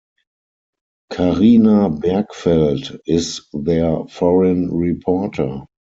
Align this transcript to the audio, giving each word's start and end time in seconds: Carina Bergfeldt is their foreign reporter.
Carina 1.11 1.87
Bergfeldt 1.91 2.97
is 3.05 3.41
their 3.53 4.03
foreign 4.05 4.73
reporter. 4.73 5.61